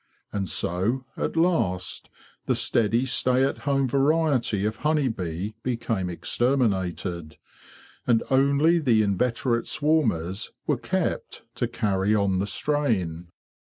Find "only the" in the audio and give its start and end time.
8.31-9.03